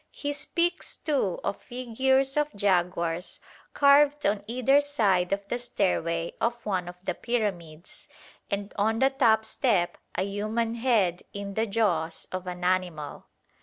He 0.09 0.33
speaks, 0.33 0.97
too, 0.97 1.39
of 1.43 1.61
figures 1.61 2.35
of 2.35 2.51
jaguars 2.55 3.39
carved 3.75 4.25
on 4.25 4.43
either 4.47 4.81
side 4.81 5.31
of 5.31 5.47
the 5.47 5.59
stairway 5.59 6.33
of 6.41 6.55
one 6.65 6.87
of 6.87 7.05
the 7.05 7.13
pyramids, 7.13 8.07
and 8.49 8.73
on 8.79 8.97
the 8.97 9.11
top 9.11 9.45
step 9.45 9.99
"a 10.15 10.23
human 10.23 10.73
head 10.73 11.21
in 11.33 11.53
the 11.53 11.67
jaws 11.67 12.27
of 12.31 12.47
an 12.47 12.63
animal." 12.63 13.27